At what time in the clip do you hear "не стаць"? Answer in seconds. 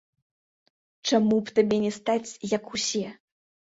1.87-2.27